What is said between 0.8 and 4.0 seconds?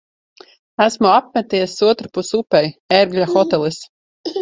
Esmu apmeties otrpus upei. "Ērgļa hotelis".